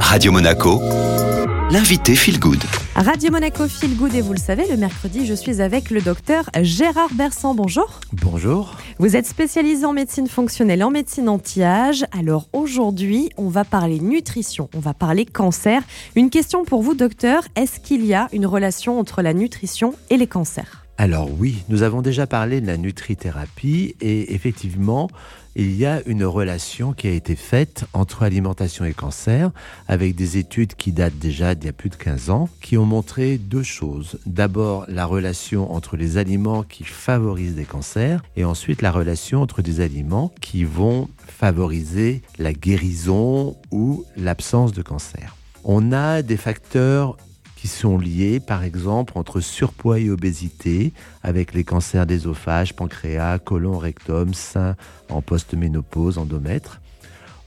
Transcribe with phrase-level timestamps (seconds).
[0.00, 0.80] Radio Monaco,
[1.70, 2.62] l'invité Feel Good.
[2.94, 6.48] Radio Monaco Feel Good et vous le savez, le mercredi, je suis avec le docteur
[6.62, 7.54] Gérard Bersan.
[7.54, 8.00] Bonjour.
[8.12, 8.74] Bonjour.
[8.98, 12.06] Vous êtes spécialisé en médecine fonctionnelle en médecine anti-âge.
[12.18, 15.82] Alors aujourd'hui, on va parler nutrition, on va parler cancer.
[16.14, 17.42] Une question pour vous, docteur.
[17.54, 20.75] Est-ce qu'il y a une relation entre la nutrition et les cancers?
[20.98, 25.10] Alors oui, nous avons déjà parlé de la nutrithérapie et effectivement,
[25.54, 29.50] il y a une relation qui a été faite entre alimentation et cancer
[29.88, 32.86] avec des études qui datent déjà d'il y a plus de 15 ans qui ont
[32.86, 34.18] montré deux choses.
[34.24, 39.60] D'abord, la relation entre les aliments qui favorisent des cancers et ensuite la relation entre
[39.60, 45.36] des aliments qui vont favoriser la guérison ou l'absence de cancer.
[45.64, 47.16] On a des facteurs
[47.66, 54.34] sont liés, par exemple, entre surpoids et obésité, avec les cancers d'œsophage, pancréas, côlon, rectum,
[54.34, 54.76] sein
[55.08, 56.80] en post-ménopause, endomètre.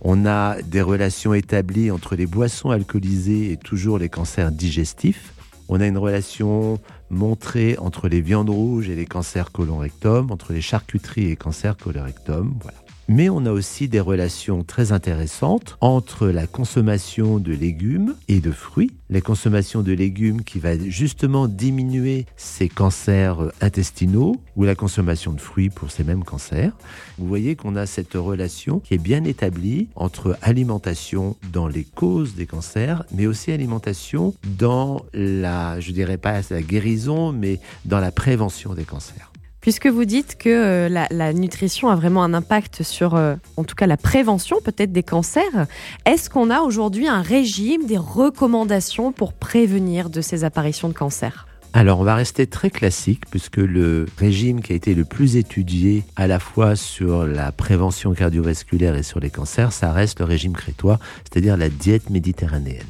[0.00, 5.32] On a des relations établies entre les boissons alcoolisées et toujours les cancers digestifs.
[5.68, 6.78] On a une relation
[7.10, 12.54] montrée entre les viandes rouges et les cancers colon-rectum, entre les charcuteries et cancers colorectum.
[12.62, 18.40] Voilà mais on a aussi des relations très intéressantes entre la consommation de légumes et
[18.40, 18.92] de fruits.
[19.08, 25.40] La consommation de légumes qui va justement diminuer ces cancers intestinaux ou la consommation de
[25.40, 26.72] fruits pour ces mêmes cancers.
[27.16, 32.34] Vous voyez qu'on a cette relation qui est bien établie entre alimentation dans les causes
[32.34, 38.12] des cancers, mais aussi alimentation dans la, je dirais pas la guérison, mais dans la
[38.12, 39.32] prévention des cancers.
[39.68, 43.74] Puisque vous dites que euh, la, nutrition a vraiment un impact sur, euh, en tout
[43.74, 45.66] cas, la prévention peut-être des cancers,
[46.06, 51.46] est-ce qu'on a aujourd'hui un régime, des recommandations pour prévenir de ces apparitions de cancer?
[51.74, 56.02] Alors on va rester très classique puisque le régime qui a été le plus étudié
[56.16, 60.54] à la fois sur la prévention cardiovasculaire et sur les cancers, ça reste le régime
[60.54, 60.98] crétois,
[61.30, 62.86] c'est-à-dire la diète méditerranéenne.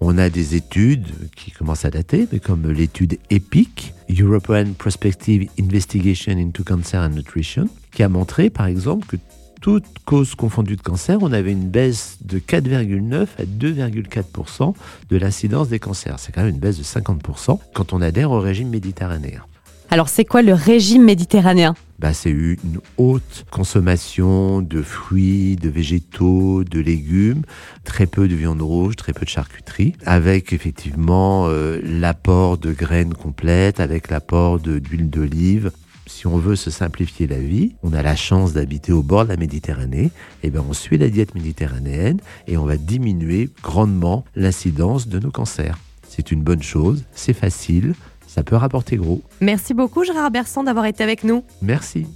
[0.00, 6.38] On a des études qui commencent à dater, mais comme l'étude EPIC, European Prospective Investigation
[6.38, 9.16] into Cancer and Nutrition, qui a montré par exemple que
[9.60, 14.74] toute cause confondue de cancer, on avait une baisse de 4,9 à 2,4%
[15.10, 16.18] de l'incidence des cancers.
[16.18, 19.42] C'est quand même une baisse de 50% quand on adhère au régime méditerranéen.
[19.90, 21.74] Alors c'est quoi le régime méditerranéen?
[21.98, 27.42] Bah, c'est une haute consommation de fruits, de végétaux, de légumes,
[27.84, 33.14] très peu de viande rouge, très peu de charcuterie, avec effectivement euh, l'apport de graines
[33.14, 35.72] complètes, avec l'apport d'huile d'olive.
[36.06, 39.30] Si on veut se simplifier la vie, on a la chance d'habiter au bord de
[39.30, 40.10] la Méditerranée, et
[40.44, 45.30] eh bien on suit la diète méditerranéenne et on va diminuer grandement l'incidence de nos
[45.30, 45.78] cancers.
[46.08, 47.94] C'est une bonne chose, c'est facile,
[48.38, 49.20] ça peut rapporter gros.
[49.40, 51.42] Merci beaucoup Gérard Bersan d'avoir été avec nous.
[51.60, 52.06] Merci.